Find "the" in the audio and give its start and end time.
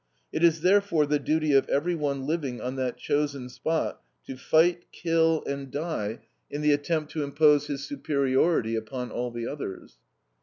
1.05-1.19, 6.61-6.71, 9.29-9.45